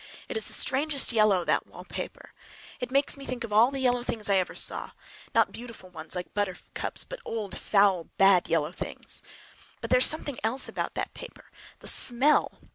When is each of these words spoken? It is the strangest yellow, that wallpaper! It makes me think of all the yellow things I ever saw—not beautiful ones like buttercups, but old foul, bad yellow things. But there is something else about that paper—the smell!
It 0.27 0.35
is 0.35 0.47
the 0.47 0.53
strangest 0.53 1.13
yellow, 1.13 1.45
that 1.45 1.67
wallpaper! 1.67 2.33
It 2.79 2.89
makes 2.89 3.15
me 3.17 3.23
think 3.23 3.43
of 3.43 3.53
all 3.53 3.69
the 3.69 3.81
yellow 3.81 4.01
things 4.01 4.29
I 4.31 4.37
ever 4.37 4.55
saw—not 4.55 5.51
beautiful 5.51 5.91
ones 5.91 6.15
like 6.15 6.33
buttercups, 6.33 7.03
but 7.03 7.19
old 7.23 7.55
foul, 7.55 8.05
bad 8.17 8.49
yellow 8.49 8.71
things. 8.71 9.21
But 9.79 9.91
there 9.91 9.99
is 9.99 10.05
something 10.07 10.37
else 10.43 10.67
about 10.67 10.95
that 10.95 11.13
paper—the 11.13 11.87
smell! 11.87 12.57